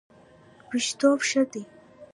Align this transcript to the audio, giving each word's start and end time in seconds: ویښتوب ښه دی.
ویښتوب 0.69 1.19
ښه 1.29 1.41
دی. 1.51 1.63